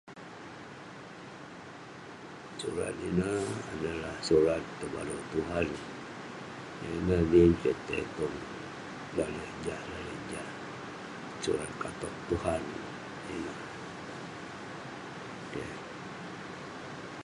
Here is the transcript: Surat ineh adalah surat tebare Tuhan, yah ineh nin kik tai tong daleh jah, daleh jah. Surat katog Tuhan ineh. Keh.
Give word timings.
Surat 2.61 2.95
ineh 3.09 3.45
adalah 3.73 4.15
surat 4.27 4.57
tebare 4.81 5.13
Tuhan, 5.31 5.67
yah 6.81 6.91
ineh 6.99 7.21
nin 7.31 7.51
kik 7.61 7.77
tai 7.87 8.03
tong 8.17 8.37
daleh 9.17 9.49
jah, 9.65 9.81
daleh 9.93 10.19
jah. 10.31 10.47
Surat 11.43 11.71
katog 11.81 12.15
Tuhan 12.29 12.61
ineh. 13.35 13.59
Keh. 15.53 15.73